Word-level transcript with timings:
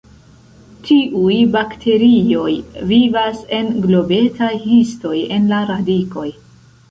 Tiuj 0.85 1.35
bakterioj 1.55 2.53
vivas 2.91 3.43
en 3.59 3.69
globetaj 3.85 4.51
histoj 4.69 5.15
en 5.37 5.47
la 5.55 5.61
radikoj. 5.73 6.27